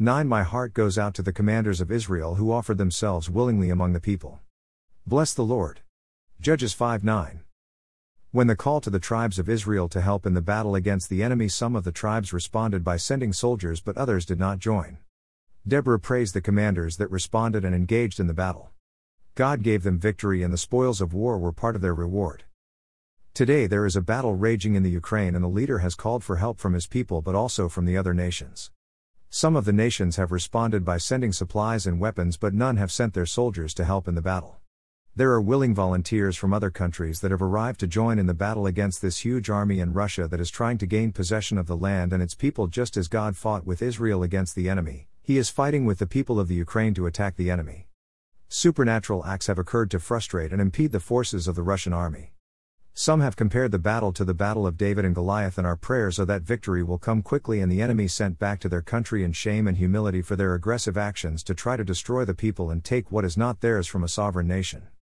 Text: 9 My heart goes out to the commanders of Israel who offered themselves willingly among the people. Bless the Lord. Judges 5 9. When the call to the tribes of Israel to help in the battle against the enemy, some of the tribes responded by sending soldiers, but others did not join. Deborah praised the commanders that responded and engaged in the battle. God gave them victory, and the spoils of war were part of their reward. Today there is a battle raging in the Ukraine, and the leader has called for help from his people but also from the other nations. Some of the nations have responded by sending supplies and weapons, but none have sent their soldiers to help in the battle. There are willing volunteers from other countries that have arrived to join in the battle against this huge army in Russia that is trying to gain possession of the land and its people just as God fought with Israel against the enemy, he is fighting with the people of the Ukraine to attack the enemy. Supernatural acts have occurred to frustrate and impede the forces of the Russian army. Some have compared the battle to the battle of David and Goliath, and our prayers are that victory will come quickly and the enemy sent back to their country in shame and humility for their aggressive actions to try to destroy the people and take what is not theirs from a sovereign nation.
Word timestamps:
9 0.00 0.28
My 0.28 0.44
heart 0.44 0.74
goes 0.74 0.96
out 0.96 1.12
to 1.14 1.22
the 1.22 1.32
commanders 1.32 1.80
of 1.80 1.90
Israel 1.90 2.36
who 2.36 2.52
offered 2.52 2.78
themselves 2.78 3.28
willingly 3.28 3.68
among 3.68 3.94
the 3.94 4.00
people. 4.00 4.38
Bless 5.04 5.34
the 5.34 5.42
Lord. 5.42 5.80
Judges 6.40 6.72
5 6.72 7.02
9. 7.02 7.40
When 8.30 8.46
the 8.46 8.54
call 8.54 8.80
to 8.82 8.90
the 8.90 9.00
tribes 9.00 9.40
of 9.40 9.48
Israel 9.48 9.88
to 9.88 10.00
help 10.00 10.24
in 10.24 10.34
the 10.34 10.40
battle 10.40 10.76
against 10.76 11.10
the 11.10 11.20
enemy, 11.24 11.48
some 11.48 11.74
of 11.74 11.82
the 11.82 11.90
tribes 11.90 12.32
responded 12.32 12.84
by 12.84 12.96
sending 12.96 13.32
soldiers, 13.32 13.80
but 13.80 13.96
others 13.96 14.24
did 14.24 14.38
not 14.38 14.60
join. 14.60 14.98
Deborah 15.66 15.98
praised 15.98 16.32
the 16.32 16.40
commanders 16.40 16.96
that 16.98 17.10
responded 17.10 17.64
and 17.64 17.74
engaged 17.74 18.20
in 18.20 18.28
the 18.28 18.32
battle. 18.32 18.70
God 19.34 19.64
gave 19.64 19.82
them 19.82 19.98
victory, 19.98 20.44
and 20.44 20.52
the 20.52 20.58
spoils 20.58 21.00
of 21.00 21.12
war 21.12 21.40
were 21.40 21.50
part 21.50 21.74
of 21.74 21.82
their 21.82 21.92
reward. 21.92 22.44
Today 23.34 23.66
there 23.66 23.84
is 23.84 23.96
a 23.96 24.00
battle 24.00 24.36
raging 24.36 24.76
in 24.76 24.84
the 24.84 24.90
Ukraine, 24.90 25.34
and 25.34 25.42
the 25.42 25.48
leader 25.48 25.78
has 25.78 25.96
called 25.96 26.22
for 26.22 26.36
help 26.36 26.60
from 26.60 26.74
his 26.74 26.86
people 26.86 27.20
but 27.20 27.34
also 27.34 27.68
from 27.68 27.84
the 27.84 27.96
other 27.96 28.14
nations. 28.14 28.70
Some 29.30 29.56
of 29.56 29.66
the 29.66 29.74
nations 29.74 30.16
have 30.16 30.32
responded 30.32 30.86
by 30.86 30.96
sending 30.96 31.32
supplies 31.32 31.86
and 31.86 32.00
weapons, 32.00 32.38
but 32.38 32.54
none 32.54 32.78
have 32.78 32.90
sent 32.90 33.12
their 33.12 33.26
soldiers 33.26 33.74
to 33.74 33.84
help 33.84 34.08
in 34.08 34.14
the 34.14 34.22
battle. 34.22 34.56
There 35.14 35.32
are 35.32 35.40
willing 35.40 35.74
volunteers 35.74 36.34
from 36.34 36.54
other 36.54 36.70
countries 36.70 37.20
that 37.20 37.30
have 37.30 37.42
arrived 37.42 37.80
to 37.80 37.86
join 37.86 38.18
in 38.18 38.26
the 38.26 38.32
battle 38.32 38.66
against 38.66 39.02
this 39.02 39.18
huge 39.18 39.50
army 39.50 39.80
in 39.80 39.92
Russia 39.92 40.28
that 40.28 40.40
is 40.40 40.50
trying 40.50 40.78
to 40.78 40.86
gain 40.86 41.12
possession 41.12 41.58
of 41.58 41.66
the 41.66 41.76
land 41.76 42.12
and 42.12 42.22
its 42.22 42.34
people 42.34 42.68
just 42.68 42.96
as 42.96 43.08
God 43.08 43.36
fought 43.36 43.66
with 43.66 43.82
Israel 43.82 44.22
against 44.22 44.54
the 44.54 44.70
enemy, 44.70 45.08
he 45.20 45.36
is 45.36 45.50
fighting 45.50 45.84
with 45.84 45.98
the 45.98 46.06
people 46.06 46.40
of 46.40 46.48
the 46.48 46.54
Ukraine 46.54 46.94
to 46.94 47.06
attack 47.06 47.36
the 47.36 47.50
enemy. 47.50 47.88
Supernatural 48.48 49.26
acts 49.26 49.48
have 49.48 49.58
occurred 49.58 49.90
to 49.90 50.00
frustrate 50.00 50.52
and 50.52 50.62
impede 50.62 50.92
the 50.92 51.00
forces 51.00 51.46
of 51.46 51.54
the 51.54 51.62
Russian 51.62 51.92
army. 51.92 52.32
Some 53.00 53.20
have 53.20 53.36
compared 53.36 53.70
the 53.70 53.78
battle 53.78 54.12
to 54.14 54.24
the 54.24 54.34
battle 54.34 54.66
of 54.66 54.76
David 54.76 55.04
and 55.04 55.14
Goliath, 55.14 55.56
and 55.56 55.64
our 55.64 55.76
prayers 55.76 56.18
are 56.18 56.24
that 56.24 56.42
victory 56.42 56.82
will 56.82 56.98
come 56.98 57.22
quickly 57.22 57.60
and 57.60 57.70
the 57.70 57.80
enemy 57.80 58.08
sent 58.08 58.40
back 58.40 58.58
to 58.58 58.68
their 58.68 58.82
country 58.82 59.22
in 59.22 59.30
shame 59.30 59.68
and 59.68 59.76
humility 59.76 60.20
for 60.20 60.34
their 60.34 60.52
aggressive 60.52 60.98
actions 60.98 61.44
to 61.44 61.54
try 61.54 61.76
to 61.76 61.84
destroy 61.84 62.24
the 62.24 62.34
people 62.34 62.72
and 62.72 62.82
take 62.82 63.12
what 63.12 63.24
is 63.24 63.36
not 63.36 63.60
theirs 63.60 63.86
from 63.86 64.02
a 64.02 64.08
sovereign 64.08 64.48
nation. 64.48 64.88